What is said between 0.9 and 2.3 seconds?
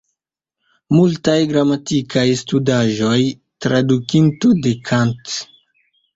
Multaj gramatikaj